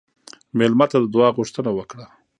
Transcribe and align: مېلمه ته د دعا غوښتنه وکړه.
مېلمه 0.57 0.85
ته 0.91 0.97
د 1.01 1.05
دعا 1.15 1.29
غوښتنه 1.37 1.69
وکړه. 1.77 2.05